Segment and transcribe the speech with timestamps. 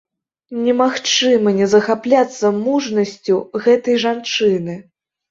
[0.67, 4.75] Немагчыма не захапляцца мужнасцю гэтай жанчыны.